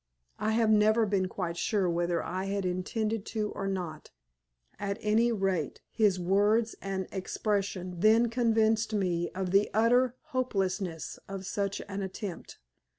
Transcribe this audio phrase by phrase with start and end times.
[0.39, 4.09] I have never been quite sure whether I had intended to or not.
[4.79, 11.45] At any rate, his words and expression then convinced me of the utter hopelessness of
[11.45, 12.57] such an attempt.